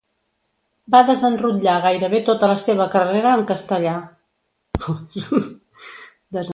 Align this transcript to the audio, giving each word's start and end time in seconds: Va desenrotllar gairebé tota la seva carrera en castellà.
Va 0.95 1.01
desenrotllar 1.09 1.75
gairebé 1.83 2.21
tota 2.31 2.49
la 2.53 2.57
seva 2.65 2.87
carrera 2.97 3.35
en 3.41 3.45
castellà. 3.53 3.95